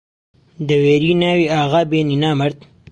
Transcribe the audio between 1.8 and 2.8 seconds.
بێنی نامەرد!